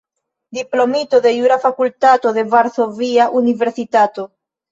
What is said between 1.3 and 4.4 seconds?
Jura Fakultato de Varsovia Universitato.